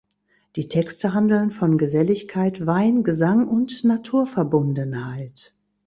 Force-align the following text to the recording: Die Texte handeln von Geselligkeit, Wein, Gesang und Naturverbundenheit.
Die 0.55 0.67
Texte 0.67 1.13
handeln 1.13 1.51
von 1.51 1.77
Geselligkeit, 1.77 2.65
Wein, 2.65 3.03
Gesang 3.03 3.47
und 3.47 3.83
Naturverbundenheit. 3.83 5.55